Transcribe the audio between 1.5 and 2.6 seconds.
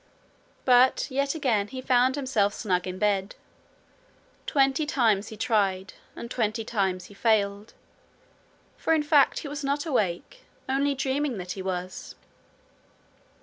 he found himself